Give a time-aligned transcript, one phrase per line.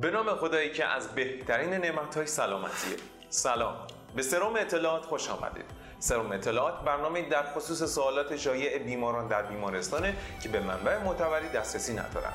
[0.00, 2.96] به نام خدایی که از بهترین نعمتهای سلامتیه.
[3.30, 3.74] سلام.
[4.16, 5.64] به سرم اطلاعات خوش آمدید.
[5.98, 11.92] سرم اطلاعات برنامه در خصوص سوالات شایع بیماران در بیمارستانه که به منبع معتبری دسترسی
[11.92, 12.32] ندارن.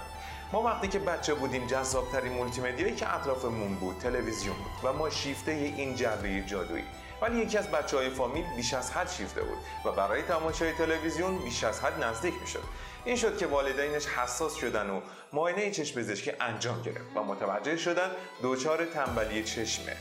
[0.53, 5.09] ما وقتی که بچه بودیم جذابترین مولتی مدیایی که اطرافمون بود تلویزیون بود و ما
[5.09, 6.83] شیفته این جره جادویی.
[7.23, 11.37] ولی یکی از بچه های فامیل بیش از حد شیفته بود و برای تماشای تلویزیون
[11.37, 12.63] بیش از حد نزدیک می‌شد.
[13.05, 15.01] این شد که والدینش حساس شدن و
[15.33, 18.11] معاینه چشم پزشکی انجام گرفت و متوجه شدن
[18.43, 19.95] دچار تنبلی چشمه.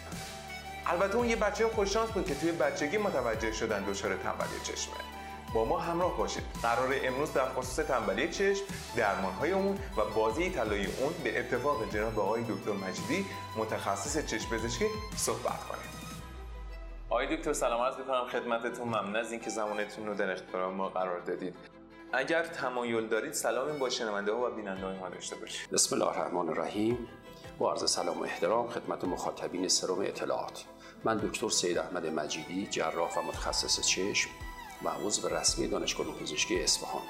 [0.86, 4.94] البته اون یه بچه خوششانس بود که توی بچگی متوجه شدن دچار تنبلی چشمه.
[5.54, 6.44] با ما همراه باشید.
[6.62, 8.64] قرار امروز در خصوص تنبلی چشم
[8.96, 14.86] درمانهای اون و بازی طلایی اون به اتفاق جناب آقای دکتر مجیدی متخصص چشم پزشکی
[15.16, 15.91] صحبت کنیم.
[17.12, 18.88] آقای دکتر سلام عرض می‌کنم خدمتتون.
[18.88, 21.56] ممنون از اینکه زمانتون رو در اختیار ما قرار دادید
[22.12, 25.70] اگر تمایل دارید سلام با شنونده ها و بیننده های ما داشته باشید.
[25.70, 27.08] بسم الله الرحمن الرحیم.
[27.58, 30.64] با عرض سلام و احترام خدمت مخاطبین سروم اطلاعات.
[31.04, 34.30] من دکتر سید احمد مجیدی جراح و متخصص چشم
[34.84, 37.02] و عضو رسمی دانشگاه پزشکی اصفهان.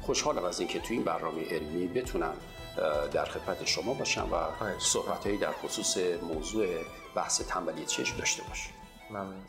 [0.00, 2.34] خوشحالم از اینکه تو این برنامه علمی بتونم
[3.12, 4.36] در خدمت شما باشم و
[4.78, 6.66] صحبتهایی در خصوص موضوع
[7.14, 8.79] بحث تنبلی چشم داشته باشم.
[9.10, 9.44] ممنون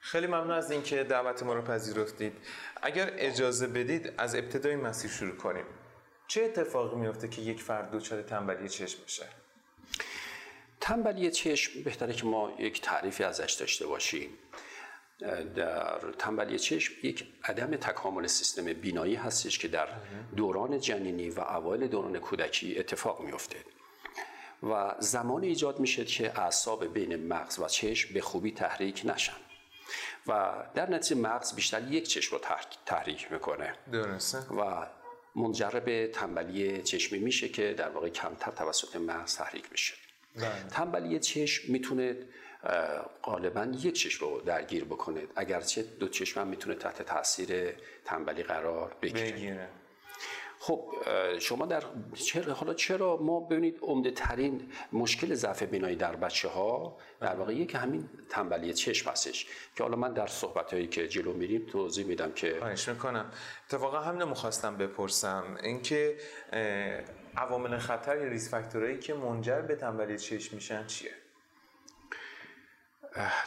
[0.00, 2.32] خیلی ممنون از اینکه دعوت ما رو پذیرفتید.
[2.82, 5.64] اگر اجازه بدید از ابتدای مسیر شروع کنیم.
[6.28, 9.26] چه اتفاقی میفته که یک فرد دچار تنبلی چشم بشه؟
[10.80, 14.30] تنبلی چشم بهتره که ما یک تعریفی ازش داشته باشیم.
[15.54, 19.88] در تنبلی چشم یک عدم تکامل سیستم بینایی هستش که در
[20.36, 23.56] دوران جنینی و اوایل دوران کودکی اتفاق میفته
[24.62, 29.36] و زمان ایجاد میشه که اعصاب بین مغز و چشم به خوبی تحریک نشن.
[30.26, 32.42] و در نتیجه مغز بیشتر یک چشم رو
[32.86, 33.74] تحریک می‌کنه.
[33.92, 34.38] درسته.
[34.38, 34.86] و
[35.34, 39.94] منجر به تنبلی چشمی میشه که در واقع کمتر توسط مغز تحریک میشه.
[40.36, 40.48] بله.
[40.70, 42.16] تنبلی چشم می‌تونه
[43.22, 47.74] غالبا یک چشم رو درگیر بکنه اگرچه دو چشم هم می‌تونه تحت تاثیر
[48.04, 49.68] تنبلی قرار بگیره, بگیره.
[50.58, 50.84] خب
[51.38, 51.82] شما در
[52.14, 57.54] چرا حالا چرا ما ببینید عمده ترین مشکل ضعف بینایی در بچه ها در واقع
[57.54, 59.46] یک همین تنبلی چشم هستش.
[59.76, 63.30] که حالا من در صحبت هایی که جلو میریم توضیح میدم که خواهش می‌کنم.
[63.66, 65.58] اتفاقا همین مخواستم بپرسم.
[65.62, 66.16] اینکه
[67.36, 71.21] عوامل خطر یا ریس فاکتورایی که منجر به تنبلی چشم میشن چیه؟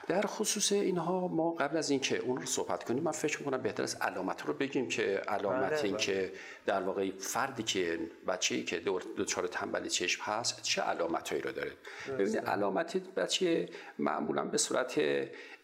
[0.07, 3.83] در خصوص اینها ما قبل از اینکه اون رو صحبت کنیم من فکر می‌کنم بهتر
[3.83, 6.05] از علامت رو بگیم که علامت بله، این بله.
[6.05, 6.31] که
[6.65, 11.71] در واقع فردی که بچه‌ای که دور دچار تنبلی چشم هست چه علامتهایی رو داره؟
[12.07, 15.01] ببینید علامت بچه معمولا به صورت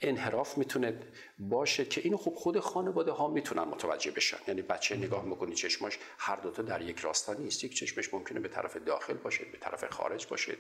[0.01, 0.99] انحراف می‌تونه
[1.39, 4.37] باشه که اینو خب خود خانواده ها می‌تونن متوجه بشن.
[4.47, 7.63] یعنی بچه نگاه می‌کنی چشماش هر دوتا در یک راستا نیست.
[7.63, 10.53] یک چشمش ممکنه به طرف داخل باشه به طرف خارج باشه.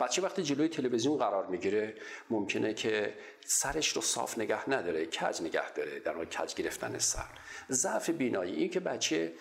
[0.00, 1.94] بچه وقتی جلوی تلویزیون قرار می‌گیره
[2.30, 3.14] ممکنه که
[3.44, 7.28] سرش رو صاف نگه نداره کج نگه داره در واقع کج گرفتن سر.
[7.70, 9.32] ضعف بینایی این که بچه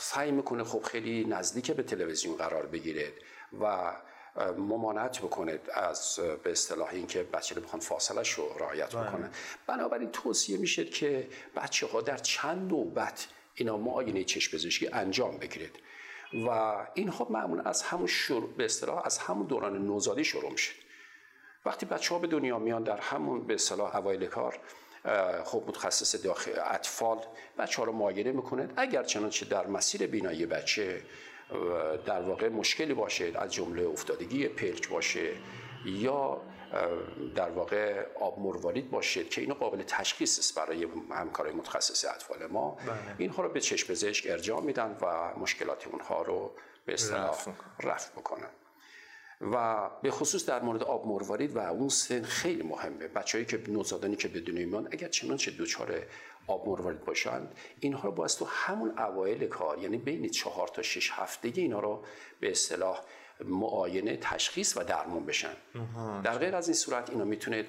[0.00, 3.12] سعی می‌کنه خب خیلی نزدیک به تلویزیون قرار بگیره
[3.60, 3.92] و
[4.58, 9.30] ممانعت بکنه از به اصطلاح اینکه بچه رو بخوان فاصلش رو رعایت بکنه.
[9.66, 15.78] بنابراین توصیه میشه که بچه ها در چند نوبت اینا معاینه چشم پزشکی انجام بگیرید.
[16.46, 16.48] و
[16.94, 20.72] اینها معمولا از همون شروع به اصطلاح از همون دوران نوزادی شروع میشه.
[21.66, 24.58] وقتی بچه ها به دنیا میان در همون به اصطلاح اوایل کار
[25.44, 27.18] خب متخصص داخل اطفال
[27.58, 31.02] بچه ها رو معاینه می‌کنه اگر چنانچه در مسیر بینایی بچه
[32.06, 35.32] در واقع مشکلی باشه از جمله افتادگی پلک باشه
[35.84, 36.40] یا
[37.34, 42.70] در واقع آب مروارید باشه که اینو قابل تشخیص است برای همکارای متخصص اطفال ما
[42.70, 43.14] بله.
[43.18, 46.50] اینها رو به چشم پزشک ارجاع میدن و مشکلات اونها رو
[46.86, 47.36] به اصطلاح.
[47.82, 48.50] رفع بکنن
[49.40, 53.08] و به خصوص در مورد آب مروارید و اون سن خیلی مهمه.
[53.08, 56.02] بچههایی که نوزادانی که به دنیا میان اگر چنانچه دچار
[56.46, 57.48] آب مروارید باشن
[57.80, 62.04] اینها رو باید تو همون اوایل کار یعنی بین چهار تا شش هفتگی اینا رو
[62.40, 63.00] به اصطلاح
[63.44, 65.56] معاینه تشخیص و درمان بشن.
[66.24, 67.66] در غیر از این صورت اینا می‌تونه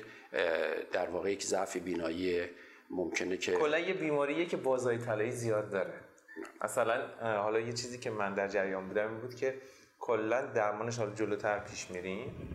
[0.91, 2.45] در واقع یک ضعف بینایی
[2.89, 5.93] ممکنه که کلا یه بیماریه که بازهای طلایی زیاد داره.
[6.63, 7.07] مثلا
[7.41, 9.61] حالا یه چیزی که من در جریان بودم بود که
[9.99, 12.53] کلا درمانش حالا جلوتر پیش میریم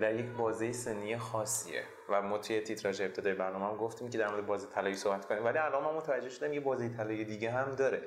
[0.00, 4.28] در یک بازه سنی خاصیه و ما توی تیتراژ ابتدای برنامه هم گفتیم که در
[4.30, 5.44] مورد بازه طلایی صحبت کنیم.
[5.44, 8.02] ولی الان من متوجه شدم یه بازه طلایی دیگه هم داره.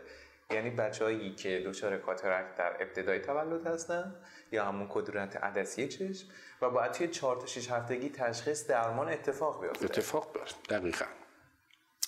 [0.52, 4.16] یعنی بچههایی که دچار کاتارکت در ابتدای تولد هستن
[4.52, 6.28] یا همون کدورت عدسی چشم
[6.62, 9.86] و باید توی 4 تا 6 هفتگی تشخیص درمان اتفاق بیفته.
[9.86, 11.06] اتفاق داره دقیقا.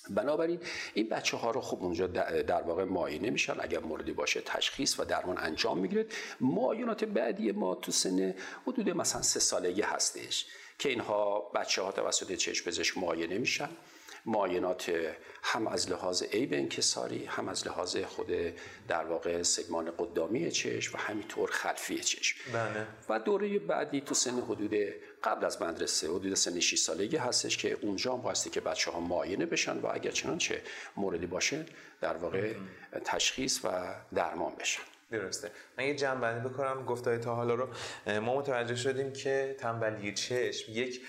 [0.10, 0.60] بنابراین
[0.94, 5.06] این بچه ها رو خب اونجا در واقع معاینه میشن اگر موردی باشه تشخیص و
[5.06, 6.06] درمان انجام می‌گیرد
[6.42, 8.34] معاینات بعدی ما تو سن
[8.68, 10.46] حدود مثلا سه سالگی هستش
[10.80, 13.70] که اینها بچه ها توسط چشم پزشک معاینه میشن
[14.26, 14.92] معاینات
[15.44, 18.32] هم از لحاظ عیب انکساری هم از لحاظ خود
[18.88, 22.38] در واقع سگمان قدامی چشم و همینطور خلفی چشم.
[22.54, 22.88] بله.
[23.10, 24.74] و دوره بعدی تو سن حدود
[25.24, 29.00] قبل از مدرسه حدود سن 6 سالگی هستش که اونجا هم بایستی که بچه ها
[29.00, 30.62] معاینه بشن و اگر چنانچه
[30.98, 31.66] موردی باشه
[32.02, 32.54] در واقع
[33.06, 34.82] تشخیص و درمان بشن.
[35.12, 35.52] درسته.
[35.78, 37.68] من یه جمع بندی بکنم گفتای تا حالا رو.
[38.20, 41.02] ما متوجه شدیم که تنبلی چشم یک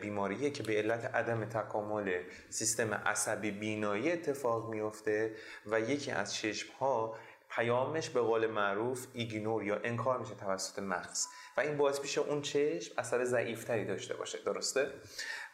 [0.00, 5.34] بیماریه که به علت عدم تکامل سیستم عصبی بینایی اتفاق میفته
[5.66, 7.16] و یکی از چشم ها
[7.56, 11.26] پیامش به قول معروف ایگنور یا انکار میشه توسط مغز.
[11.56, 14.38] و این باعث میشه اون چشم اثر ضعیفتری داشته باشه.
[14.38, 14.90] درسته؟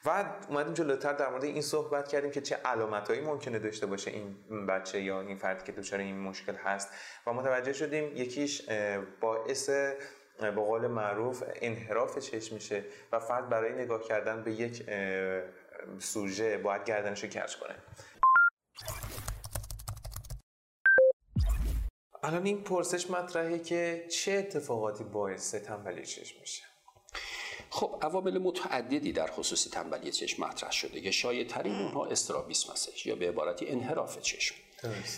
[0.05, 4.67] و اومدیم جلوتر در مورد این صحبت کردیم که چه علامتهایی ممکنه داشته باشه این
[4.67, 6.89] بچه یا این فردی که دچار این مشکل هست.
[7.27, 8.71] و متوجه شدیم یکیش
[9.21, 9.71] باعث
[10.41, 14.85] به قول معروف انحراف چشم میشه و فرد برای نگاه کردن به یک
[15.99, 17.75] سوژه باید گردنشو کج کنه.
[22.23, 26.63] الان این پرسش مطرحه که چه اتفاقاتی باعث تنبلی چشم میشه؟
[27.71, 33.07] خب عوامل متعددی در خصوص تنبلی چشم مطرح شده که شایع ترین اونها استرابیسم هستش
[33.07, 34.55] یا به عبارتی انحراف چشم.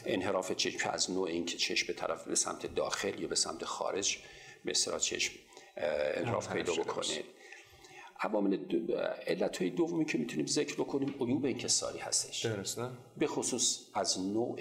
[0.07, 3.65] انحراف چشم که از نوع اینکه چشم به طرف به سمت داخل یا به سمت
[3.65, 4.19] خارج
[4.65, 5.35] به اصطلاح چشم
[5.77, 7.05] انحراف پیدا بکنه
[8.21, 8.59] عوامل
[9.27, 12.47] علت های دومی که می‌تونیم ذکر بکنیم عیوب انکساری هستش.
[12.47, 12.89] درسته.
[13.17, 14.59] به خصوص از نوع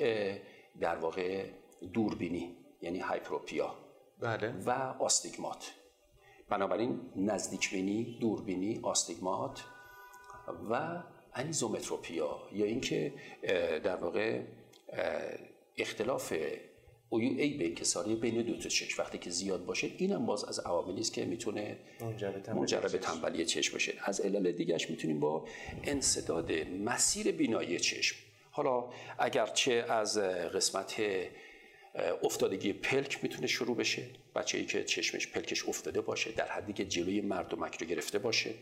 [0.79, 1.45] در واقع
[1.93, 3.75] دوربینی یعنی هایپروپیا
[4.19, 4.53] بله.
[4.65, 4.69] و
[4.99, 5.71] آستیگمات.
[6.49, 9.63] بنابراین نزدیکبینی دوربینی آستیگمات
[10.69, 11.03] و
[11.33, 13.13] انیزومتروپیا یا اینکه
[13.83, 14.41] در واقع
[15.77, 16.33] اختلاف
[17.19, 19.01] ای به انکساری بین دو تا چشم.
[19.01, 21.77] وقتی که زیاد باشه اینم باز از عواملی است که می‌تونه
[22.47, 23.73] منجر به تنبلی چشم.
[23.73, 25.47] باشه از علل دیگهش می‌تونیم با
[25.83, 28.15] انسداد مسیر بینایی چشم.
[28.51, 28.85] حالا
[29.19, 31.01] اگرچه از قسمت
[32.23, 34.03] افتادگی پلک می‌تونه شروع بشه
[34.35, 38.53] بچه ای که چشمش پلکش افتاده باشه در حدی که جلوی مردمک رو گرفته باشه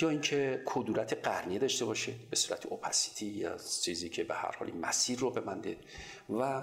[0.00, 4.72] یا اینکه کدورت قرنی داشته باشه به صورت اوپاسیتی یا چیزی که به هر حالی
[4.72, 5.76] مسیر رو ببنده
[6.30, 6.62] و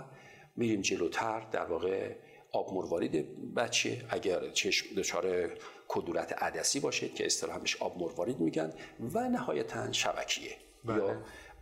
[0.58, 2.16] میریم جلوتر در واقع
[2.52, 4.06] آب مروارید بچه.
[4.10, 5.54] اگر چشم دچار
[5.88, 8.74] کدورت عدسی باشه که اصطلاحا بهش آب مروارید میگن
[9.14, 10.52] و نهایتا شبکیه.
[10.86, 10.98] بله.
[10.98, 11.22] یا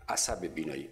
[0.10, 0.90] عصب بینایی.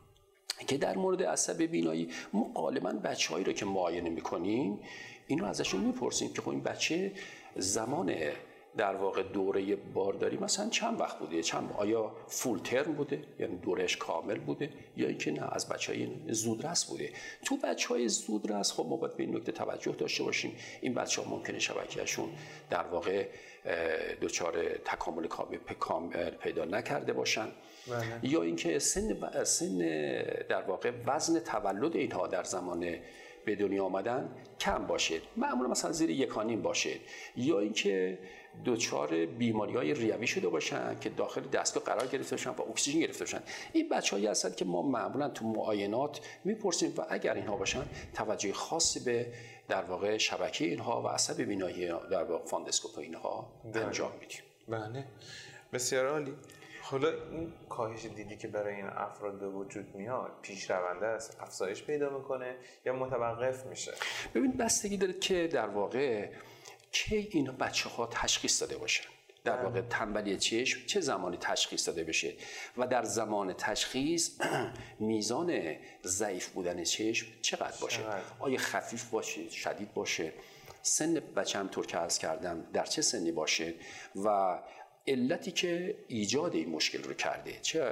[0.68, 4.80] که در مورد عصب بینایی ما غالبا بچههایی رو که معاینه می‌کنیم
[5.26, 7.12] اینو ازشون می‌پرسیم که خب این بچه
[7.56, 8.14] زمان
[8.76, 13.96] در واقع دوره بارداری مثلا چند وقت بوده؟ چند آیا فول ترم بوده؟ یعنی دورش
[13.96, 17.12] کامل بوده؟ یا اینکه نه از بچه های زودرس بوده؟
[17.44, 20.56] تو بچه های زودرس خب ما باید به این نکته توجه داشته باشیم.
[20.80, 22.28] این بچه ها ممکنه شبکهشون
[22.70, 23.28] در واقع
[24.20, 25.26] دچار تکامل
[25.78, 27.48] کامل پیدا نکرده باشن.
[27.86, 28.20] بله.
[28.22, 29.78] یا اینکه سن سن
[30.48, 32.96] در واقع وزن تولد اینها در زمان
[33.44, 34.28] به دنیا آمدن
[34.60, 35.20] کم باشه.
[35.36, 36.96] معمولا مثلا زیر یک و نیم باشه.
[37.36, 38.18] یا اینکه
[38.64, 43.24] دچار بیماری های ریوی شده باشن که داخل دستگاه قرار گرفته باشن و اکسیژن گرفته
[43.24, 43.40] باشن.
[43.72, 47.82] این بچه‌هایی هستن که ما معمولا تو معاینات می‌پرسیم و اگر اینها باشن
[48.14, 49.26] توجه خاصی به
[49.68, 53.84] در واقع شبکیه اینها و عصب بینایی در واقع fundoscopy اینها بله.
[53.84, 54.40] انجام میدیم.
[54.68, 55.04] بله.
[55.72, 56.34] بسیار عالی.
[56.84, 61.82] حالا این کاهش دیدی که برای این افراد به وجود میاد پیش رونده است افزایش
[61.82, 63.92] پیدا می‌کنه یا متوقف میشه؟
[64.34, 66.28] ببین بستگی داره که در واقع
[66.92, 69.04] کی این بچه ها تشخیص داده باشن؟
[69.44, 69.88] در واقع بله.
[69.88, 72.34] تنبلی چشم چه زمانی تشخیص داده بشه؟
[72.76, 74.30] و در زمان تشخیص
[74.98, 78.02] میزان ضعیف بودن چشم چقدر باشه؟
[78.38, 80.32] آیا خفیف باشه شدید باشه؟
[80.82, 83.74] سن بچه هم طور که از کردم در چه سنی باشه؟
[84.24, 84.58] و
[85.06, 87.82] علتی که ایجاد این مشکل رو کرده چه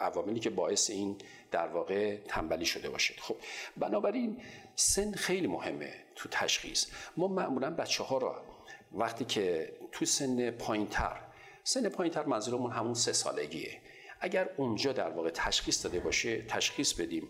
[0.00, 1.16] عواملی که باعث این
[1.50, 3.14] در واقع تنبلی شده باشه.
[3.18, 3.36] خب
[3.76, 4.40] بنابراین
[4.74, 6.86] سن خیلی مهمه تو تشخیص.
[7.16, 8.42] ما معمولا بچه ها را
[8.92, 11.20] وقتی که تو سن پایینتر
[11.64, 13.80] سن پایینتر منظورمون همون سه سالگیه.
[14.20, 17.28] اگر اونجا در واقع تشخیص داده باشه تشخیص بدیم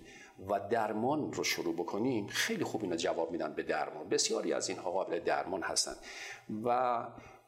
[0.48, 4.08] و درمان رو شروع بکنیم خیلی خوب اینا جواب میدن به درمان.
[4.08, 5.94] بسیاری از اینها قابل درمان هستن.
[6.64, 6.98] و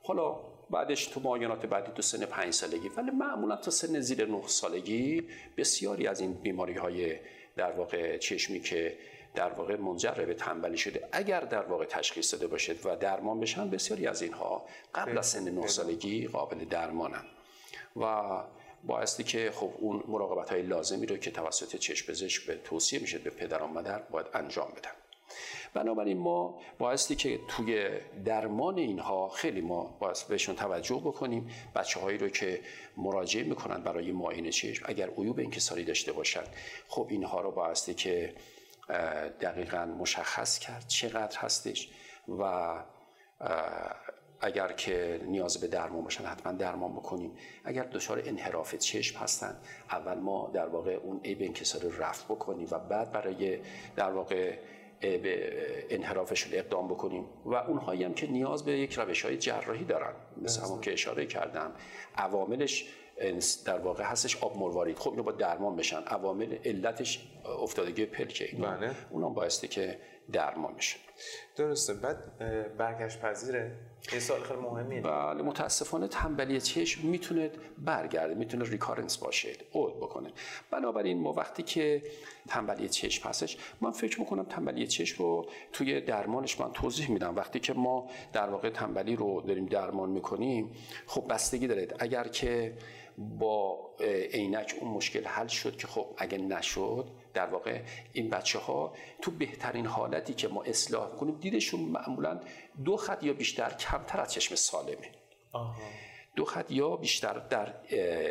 [0.03, 4.43] حالا بعدش تو معاینات بعدی تو سن پنج سالگی ولی معمولا تا سن زیر نه
[4.47, 7.17] سالگی بسیاری از این بیماری های
[7.57, 8.97] در واقع چشمی که
[9.35, 13.71] در واقع منجر به تنبلی شده اگر در واقع تشخیص داده باشد و درمان بشن
[13.71, 17.25] بسیاری از اینها قبل از سن نه سالگی قابل درمانن.
[17.97, 18.23] و
[18.85, 23.19] بایستی که خب اون مراقبت های لازمی رو که توسط چشم پزشک به توصیه میشه
[23.19, 24.91] به پدر و مادر باید انجام بدن.
[25.75, 27.89] بنابراین ما بایستی که توی
[28.25, 31.51] درمان اینها خیلی ما باید بهشون توجه بکنیم.
[31.75, 32.61] بچه هایی رو که
[32.97, 36.45] مراجعه می‌کنن برای معاینه چشم اگر عیوب انکساری داشته باشن
[36.89, 38.35] خب اینها رو بایستی که
[39.41, 41.91] دقیقا مشخص کرد چقدر هستش
[42.29, 42.73] و
[44.41, 47.33] اگر که نیاز به درمان باشن حتما درمان بکنیم.
[47.65, 49.57] اگر دچار انحراف چشم هستن
[49.91, 53.59] اول ما در واقع اون عیب انکساری رفع بکنیم و بعد برای
[53.97, 54.59] در واقع
[55.01, 55.53] به
[55.91, 57.25] انحرافشون اقدام بکنیم.
[57.45, 60.13] و اونهایی هم که نیاز به یک روش های جراحی دارن.
[60.43, 61.73] مثل همون که اشاره کردم.
[62.17, 62.89] عواملش
[63.65, 66.03] در واقع هستش آب مروارید خب اینو با درمان بشن.
[66.03, 67.29] عوامل علتش
[67.63, 68.45] افتادگی پلکه.
[68.53, 68.91] اینا بله.
[69.11, 69.99] اونم بایستی که
[70.33, 70.97] درمان بشه
[71.57, 71.95] درسته.
[71.95, 72.39] بعد
[72.77, 73.73] برگشت پذیره؟
[74.13, 75.01] یه سال خیلی مهمیه.
[75.01, 80.31] بله متاسفانه تنبلی چشم می‌تونه برگرده می‌تونه ریکارنس باشه اود بکنه.
[80.71, 82.03] بنابراین ما وقتی که
[82.49, 87.37] تنبلی چشم هستش من فکر می‌کنم تنبلی چشم رو توی درمانش من توضیح میدم.
[87.37, 90.73] وقتی که ما در واقع تنبلی رو داریم درمان می‌کنیم
[91.07, 91.89] خب بستگی داره.
[91.99, 92.73] اگر که
[93.21, 93.91] با
[94.33, 97.81] عینک اون مشکل حل شد که خب اگه نشد در واقع
[98.13, 102.41] این بچه ها تو بهترین حالتی که ما اصلاح کنیم دیدشون معمولا
[102.85, 105.11] دو خط یا بیشتر کمتر از چشم سالمه.
[106.37, 107.75] دو خط یا بیشتر در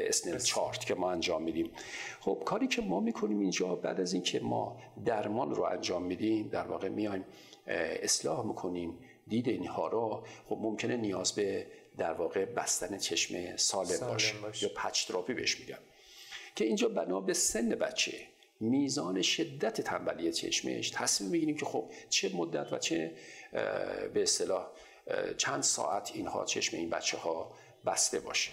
[0.08, 1.72] اسنل چارت که ما انجام میدیم.
[2.20, 6.68] خب کاری که ما می‌کنیم اینجا بعد از اینکه ما درمان رو انجام میدیم در
[6.68, 7.26] واقع میایم
[7.68, 11.68] اصلاح می‌کنیم دید اینها رو خب ممکنه نیاز به
[12.00, 14.36] در واقع بستن چشم سالم, سالم باشه.
[14.64, 15.78] یا پچ تراپی بهش میگن
[16.56, 18.14] که اینجا بنا به سن بچه
[18.60, 23.12] میزان شدت تنبلی چشمش تصمیم می‌گیریم که خب چه مدت و چه
[24.14, 24.68] به اصطلاح
[25.38, 27.52] چند ساعت اینها چشم این بچه ها
[27.86, 28.52] بسته باشه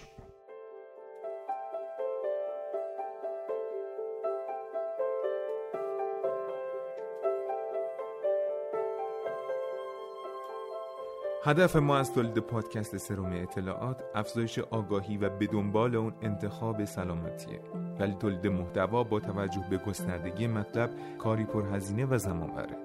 [11.47, 17.59] هدف ما از تولید پادکست سروم اطلاعات افزایش آگاهی و به دنبال اون انتخاب سلامتیه.
[17.99, 22.77] ولی تولید محتوا با توجه به گستردگی مطلب کاری پرهزینه و زمان بره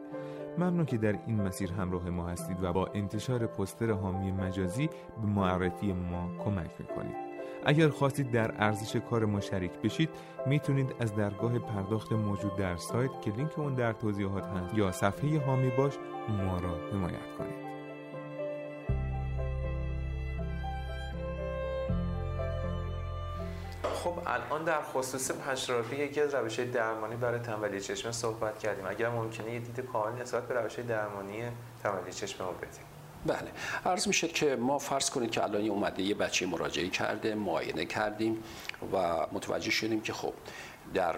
[0.59, 4.91] ممنون که در این مسیر همراه ما هستید و با انتشار پستر حامی مجازی
[5.21, 7.17] به معرفی ما کمک می‌کنید.
[7.65, 10.11] اگر خواستید در ارزش کار ما شریک بشید
[10.47, 15.47] می‌تونید از درگاه پرداخت موجود در سایت که لینک اون در توضیحات هست یا صفحه
[15.47, 15.93] حامی باش
[16.29, 17.62] ما را حمایت کنید.
[24.53, 28.87] الان در خصوص پنجتراپی یکی از روش درمانی برای تنبلی چشم صحبت کردیم.
[28.87, 31.43] اگر ممکنه یه دید کامل نسبت به روش درمانی
[31.83, 32.85] تنبلی چشم رو بدیم.
[33.27, 33.51] بله.
[33.87, 38.43] عرض میشه که ما فرض کنید که الان اومده یه بچه مراجعه کرده معاینه کردیم
[38.93, 40.35] و متوجه شدیم که خب
[40.95, 41.17] در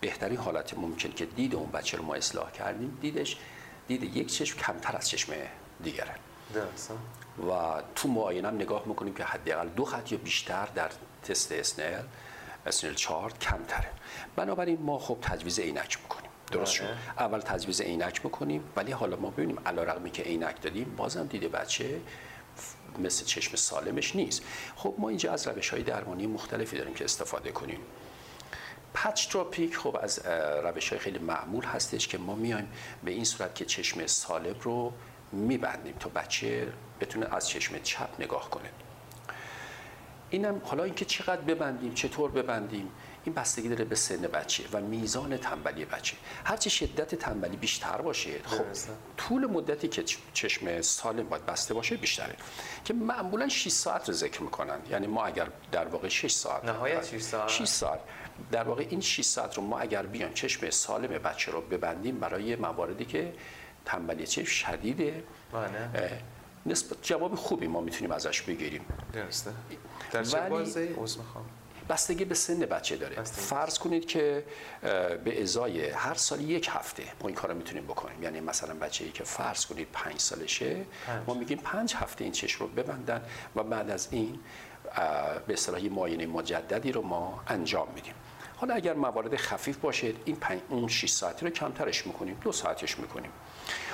[0.00, 3.38] بهترین حالت ممکن که دید اون بچه رو ما اصلاح کردیم دیدش
[3.88, 5.32] دید یک چشم کمتر از چشم
[5.82, 6.14] دیگره.
[7.50, 10.90] و تو معاینه نگاه می‌کنیم که حداقل دو خط یا بیشتر در
[11.22, 12.02] تست اسنل
[12.66, 13.90] اسنل چارت کمتره.
[14.36, 16.30] بنابراین ما خب تجویز عینک می‌کنیم.
[16.50, 16.84] درست شد.
[16.84, 16.96] بله.
[17.18, 22.00] اول تجویز عینک می‌کنیم ولی حالا ما ببینیم علیرغم که عینک دادیم بازم دیده بچه
[22.98, 24.42] مثل چشم سالمش نیست.
[24.76, 27.80] خب ما اینجا از روش های درمانی مختلفی داریم که استفاده کنیم.
[28.94, 30.20] پچ تراپیک خب از
[30.64, 32.68] روش های خیلی معمول هستش که ما میایم
[33.04, 34.92] به این صورت که چشم سالم رو
[35.32, 38.70] میبندیم تا بچه بتونه از چشم چپ نگاه کنه.
[40.30, 42.90] اینم حالا اینکه چقدر ببندیم چطور ببندیم
[43.24, 46.16] این بستگی داره به سن بچه و میزان تنبلی بچه.
[46.44, 48.64] هرچی شدت تنبلی بیشتر باشه خب
[49.16, 52.36] طول مدتی که چشم سالم باید بسته باشه بیشتره.
[52.84, 54.78] که معمولا 6 ساعت رو ذکر می‌کنن.
[54.90, 57.48] یعنی ما اگر در واقع 6 ساعت نهایت 6 ساعت.
[57.48, 58.00] 6 ساعت.
[58.52, 62.56] در واقع این 6 ساعت رو ما اگر بیان چشم سالم بچه رو ببندیم برای
[62.56, 63.32] مواردی که
[63.84, 65.24] تنبلی چشم شدیده.
[65.52, 66.22] بله.
[66.68, 68.84] نسبت جواب خوبی ما می‌تونیم ازش بگیریم.
[69.12, 69.50] درسته.
[70.12, 70.94] در چه بازه
[71.88, 73.22] بستگی به سن بچه داره.
[73.22, 74.44] فرض کنید که
[75.24, 78.22] به ازای هر سال یک هفته ما این کار می‌تونیم بکنیم.
[78.22, 80.84] یعنی مثلا بچه ای که فرض کنید پنج سالشه
[81.26, 83.22] ما میگیم پنج هفته این چشم رو ببندن
[83.56, 84.38] و بعد از این
[85.46, 88.14] به اصطلاح معاینه مجددی رو ما انجام میدیم.
[88.56, 90.36] حالا اگر موارد خفیف باشه این
[90.68, 93.30] اون 6 ساعتی رو کمترش می‌کنیم دو ساعتش می‌کنیم.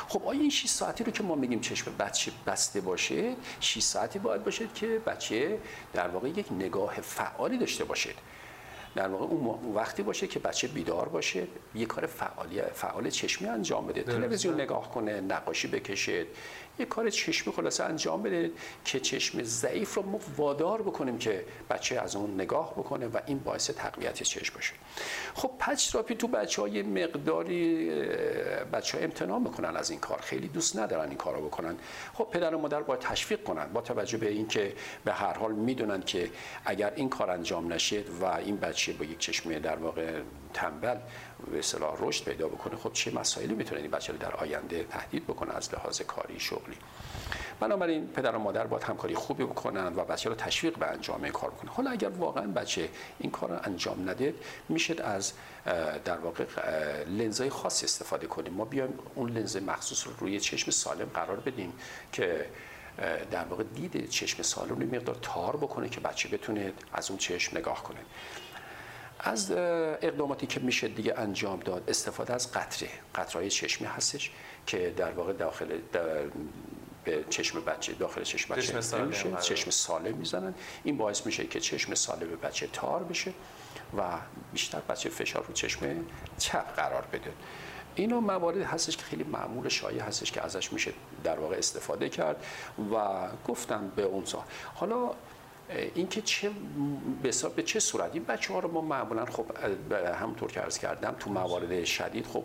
[0.08, 4.18] خب آیا این 6 ساعتی رو که ما میگیم چشم بچه بسته باشه 6 ساعتی
[4.18, 5.58] باید باشه که بچه
[5.92, 8.10] در واقع یک نگاه فعالی داشته باشه
[8.94, 13.86] در واقع اون وقتی باشه که بچه بیدار باشه یه کار فعالی فعال چشمی انجام
[13.86, 14.02] بده.
[14.02, 16.26] تلویزیون نگاه کنه نقاشی بکشه
[16.78, 18.50] یه کار چشمی خلاصه انجام بده
[18.84, 23.38] که چشم ضعیف رو ما وادار بکنیم که بچه از اون نگاه بکنه و این
[23.38, 24.72] باعث تقویت چشم باشه.
[25.34, 27.90] خب پچ تراپی تو بچه های مقداری
[28.72, 30.20] بچه ها امتناع می‌کنن از این کار.
[30.20, 31.76] خیلی دوست ندارن این کارو بکنن.
[32.14, 34.72] خب پدر و مادر باید تشویق کنن با توجه به اینکه
[35.04, 36.30] به هر حال می‌دونن که
[36.64, 40.20] اگر این کار انجام نشه و این بچه با یک چشم در واقع
[40.54, 40.96] تنبل
[41.50, 45.24] به اصطلاح رشد پیدا بکنه خب چه مسائلی می‌تونه این بچه رو در آینده تهدید
[45.24, 46.76] بکنه از لحاظ کاری شغلی؟
[47.60, 51.50] بنابراین پدر و مادر باید همکاری خوبی بکنن و بچه رو تشویق به انجام کار
[51.50, 54.34] بکنه حالا اگر واقعا بچه این کار رو انجام نده
[54.68, 55.32] میشه از
[56.04, 56.44] در واقع
[57.06, 58.52] لنزهای خاص استفاده کنیم.
[58.52, 61.72] ما بیایم اون لنز مخصوص رو روی چشم سالم قرار بدیم
[62.12, 62.46] که
[63.30, 67.58] در واقع دید چشم سالم رو مقدار تار بکنه که بچه بتونه از اون چشم
[67.58, 68.00] نگاه کنه.
[69.24, 72.88] از اقداماتی که میشه دیگه انجام داد استفاده از قطره.
[73.14, 74.30] قطرهای چشمی هستش
[74.66, 75.78] که در واقع داخل
[77.04, 79.42] به چشم بچه داخل چشم بچه چشم میشه آره.
[79.42, 80.54] چشم سالم می‌زنن.
[80.84, 83.32] این باعث میشه که چشم سالم بچه تار بشه
[83.98, 84.02] و
[84.52, 86.04] بیشتر بچه فشار رو چشم
[86.38, 87.32] چپ قرار بده.
[87.94, 90.92] اینو موارد هستش که خیلی معمول شایع هستش که ازش میشه
[91.24, 92.44] در واقع استفاده کرد
[92.92, 94.24] و گفتم به اون
[94.74, 95.10] حالا
[95.68, 96.50] اینکه چه
[97.22, 99.46] به به چه صورت این بچه ها رو ما معمولا خب
[100.20, 102.44] همونطور که عرض کردم تو موارد شدید خب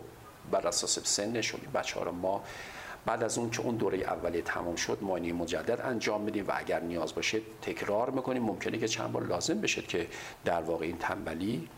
[0.50, 2.44] بر اساس سنش بچه ها رو ما
[3.06, 6.80] بعد از اون که اون دوره اولیه تمام شد معاینه مجدد انجام میدیم و اگر
[6.80, 8.42] نیاز باشه تکرار می‌کنیم.
[8.42, 10.06] ممکنه که چند بار لازم بشه که
[10.44, 11.68] در واقع این تنبلی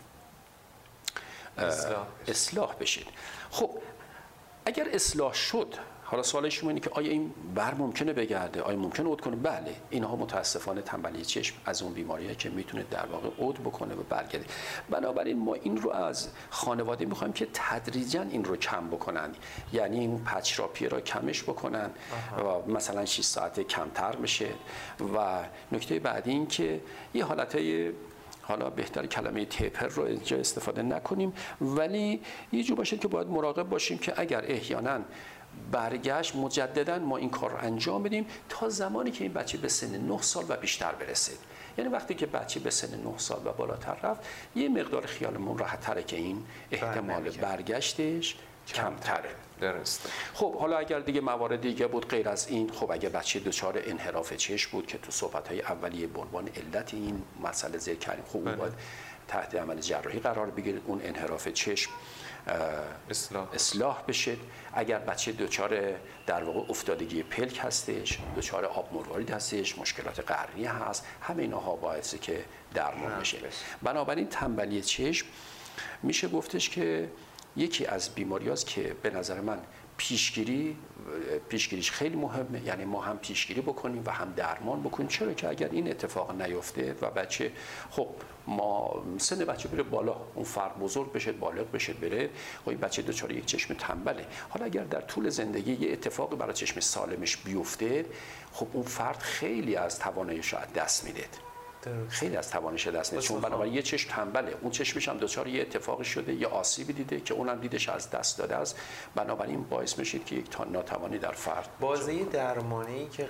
[1.59, 3.07] اصلاح, اصلاح بشید
[3.51, 3.71] خب
[4.65, 5.75] اگر اصلاح شد
[6.13, 9.75] حالا سوال شما اینه که آیا این بر ممکنه بگرده؟ آیا ممکنه اود کنه؟ بله.
[9.91, 14.45] اینها متاسفانه تنبلی چشم از اون بیماریه که می‌تونه در واقع اود بکنه و برگرده.
[14.91, 19.31] بنابراین ما این رو از خانواده می‌خوایم که تدریجا این رو کم بکنن.
[19.73, 21.91] یعنی این پچراپی را کمش بکنن
[22.39, 24.49] و مثلا 6 ساعت کمتر بشه.
[25.17, 26.81] و نکته بعدی این که
[27.15, 27.93] یه حالتهای
[28.43, 31.33] حالا بهتر کلمه تیپر رو اینجا استفاده نکنیم.
[31.61, 32.21] ولی
[32.53, 35.01] یه جو باشه که باید مراقب باشیم که اگر احیانا
[35.73, 39.97] برگشت مجددا ما این کار رو انجام بدیم تا زمانی که این بچه به سن
[39.97, 41.39] 9 سال و بیشتر برسید
[41.79, 44.21] یعنی وقتی که بچه به سن 9 سال و بالاتر رفت
[44.57, 48.37] یه مقدار خیالمون راحت تره که این احتمال برگشتش
[48.69, 49.31] کمتره.
[49.61, 50.09] درسته.
[50.35, 54.33] خب حالا اگر دیگه موارد دیگه بود غیر از این خب اگه بچه دچار انحراف
[54.33, 58.45] چشم بود که تو صحبت های اولیه به عنوان علت این مسئله ذکر کردیم خب
[58.45, 58.57] بله.
[58.57, 58.73] باید
[59.33, 61.91] تحت عمل جراحی قرار بگیرید اون انحراف چشم
[63.11, 63.49] اصلاح.
[63.55, 64.37] اصلاح بشه
[64.73, 65.81] اگر بچه دچار
[66.27, 68.05] در واقع افتادگی پلک بله.
[68.37, 73.39] دچار آب مروارید هستش مشکلات قرنی هست همه اینها باعثه که درمان بشه
[73.83, 75.27] بنابراین تنبلی چشم
[76.03, 77.11] میشه گفتش که
[77.57, 79.59] یکی از بیماری که به نظر من
[79.97, 80.77] پیشگیری
[81.49, 82.67] پیشگیریش خیلی مهمه.
[82.67, 85.09] یعنی ما هم پیشگیری بکنیم و هم درمان بکنیم.
[85.09, 87.53] چرا که اگر این اتفاق نیفته و بچه
[87.91, 88.09] خب
[88.47, 92.31] ما سن بچه بره بالا اون فرق بزرگ بشه بالغ بشه بره
[92.65, 94.27] خب بچه دچار یک چشم تنبله.
[94.49, 98.05] حالا اگر در طول زندگی یه اتفاقی برای چشم سالمش بیفته
[98.53, 101.52] خب اون فرد خیلی از تواناییش از دست میده.
[102.09, 104.55] خیلی از توانش دست چون بنابراین یه چشم تنبله.
[104.61, 108.39] اون چشمش هم دچار یه اتفاقی شده یه آسیبی دیده که اونم دیدش از دست
[108.39, 108.81] داده است.
[109.15, 113.29] بنابراین باعث میشه که یک ناتوانی در فرد بازی درمانی که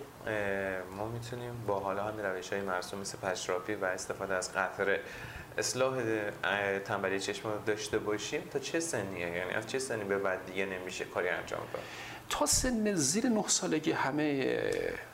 [0.97, 5.01] ما می‌تونیم با حالا هم روش های مرسوم مثل پشراپی و استفاده از قطره
[5.59, 5.95] اصلاح
[6.85, 11.05] تنبلی چشم داشته باشیم تا چه سنیه؟ یعنی از چه سنی به بعد دیگه نمیشه
[11.05, 11.83] کاری انجام داد؟
[12.31, 14.59] تا سن زیر نه سالگی همه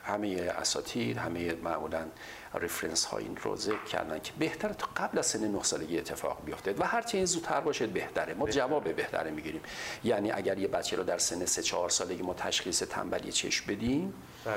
[0.04, 2.06] همه اساتید همه معمولا
[2.54, 6.44] ریفرنس ها این رو ذکر کردن که بهتره تا قبل از سن 9 سالگی اتفاق
[6.44, 8.34] بیفته و هر چه این زودتر باشه بهتره.
[8.34, 9.60] ما جواب بهتره می‌گیریم.
[10.04, 14.14] یعنی اگر یه بچه رو در سن 3 4 سالگی ما تشخیص تنبلی چشم بدیم
[14.44, 14.56] بله.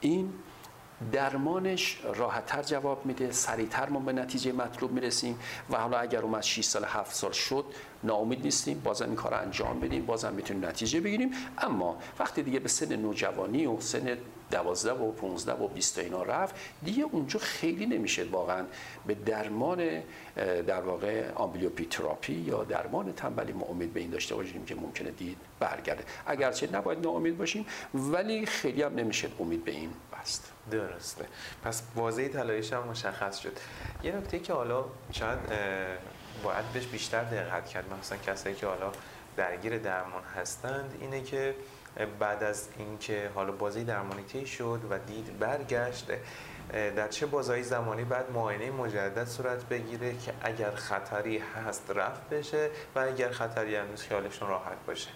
[0.00, 0.32] این
[1.12, 5.38] درمانش راحتتر جواب میده سریعتر ما به نتیجه مطلوب می‌رسیم
[5.70, 7.64] و حالا اگر اومد 6 سال 7 سال شد
[8.04, 8.80] ناامید نیستیم.
[8.80, 10.06] بازم این کار رو انجام بدیم.
[10.06, 11.30] بازم می‌تونیم نتیجه بگیریم.
[11.58, 14.18] اما وقتی دیگه به سن نوجوانی و سن
[14.50, 16.54] دوازده و 15 و 20 اینا رفت.
[16.82, 18.64] دیگه اونجا خیلی نمیشه واقعا
[19.06, 20.02] به درمان
[20.66, 25.10] در واقع آمبلیوپی تراپی یا درمان تنبلی ما امید به این داشته باشیم که ممکنه
[25.10, 26.04] دید برگرده.
[26.26, 30.52] اگرچه نباید ناامید باشیم ولی خیلی هم نمیشه امید به این بست.
[30.70, 31.24] درسته.
[31.64, 33.58] پس واضحی تلایش هم مشخص شد.
[34.02, 35.38] یه نکته که حالا شاید
[36.42, 38.92] باید بهش بیشتر دقت کرد مثلا کسایی که حالا
[39.36, 41.54] درگیر درمان هستند اینه که
[42.18, 46.10] بعد از اینکه حالا بازی درمانی شد و دید برگشت
[46.72, 52.70] در چه بازایی زمانی بعد معاینه مجدد صورت بگیره که اگر خطری هست رفت بشه
[52.94, 55.08] و اگر خطری هنوز خیالشون راحت باشه.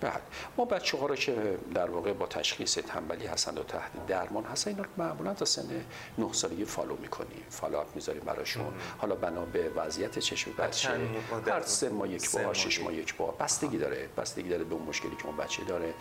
[0.00, 0.12] بله.
[0.56, 4.70] ما بچه ها رو که در واقع با تشخیص تنبلی هستند و تحت درمان هستن
[4.70, 5.84] اینا رو معمولا تا سن
[6.18, 10.90] 9 سالگی follow می‌کنیم follow up می‌ذاریم براشون حالا بنا به وضعیت چشم بچه
[11.46, 13.34] هر سه ماه یک بار شش ماه یک بار.
[13.40, 15.94] بستگی داره بستگی داره به اون مشکلی که اون بچه داره.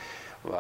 [0.45, 0.51] و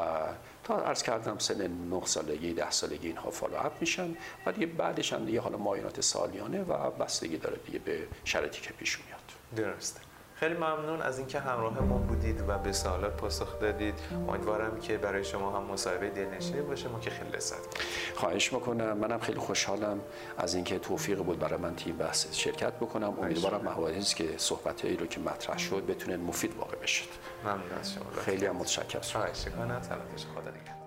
[0.63, 4.15] تا عرض کردم سن 9 سالگی 10 سالگی اینها follow up میشن.
[4.45, 8.73] و دیگه بعدش هم دیگه حالا معاینات سالیانه و بستگی داره دیگه به شرایطی که
[8.73, 9.19] پیش میاد.
[9.55, 9.99] درسته.
[10.35, 13.93] خیلی ممنون از اینکه همراه ما بودید و به سوالات پاسخ دادید.
[14.29, 16.89] امیدوارم که برای شما هم مصاحبه دلنشینی باشه.
[16.89, 17.77] ما که خیلی لذت
[18.15, 18.97] خواهش می‌کنم.
[18.97, 19.99] منم خیلی خوشحالم
[20.37, 23.19] از اینکه توفیق بود برای من تیم بحث شرکت بکنم.
[23.21, 27.03] امیدوارم مواردی که صحبت رو که مطرح شد بتونه مفید واقع بشه
[27.43, 28.03] ممنون از شما.
[28.25, 29.01] خیلی هم متشکرم.
[29.01, 29.81] خواهش می‌کنم.
[29.81, 30.82] سلامت خدا نگهدار.